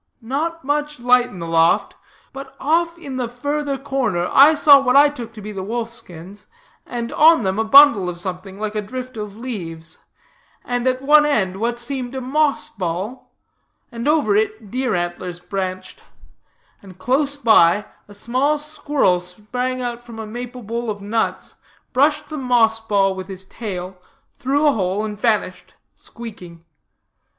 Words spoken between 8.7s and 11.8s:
a drift of leaves; and at one end, what